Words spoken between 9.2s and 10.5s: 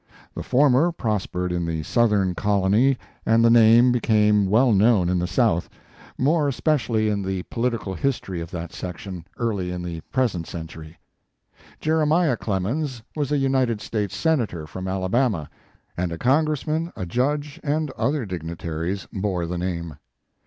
early in the present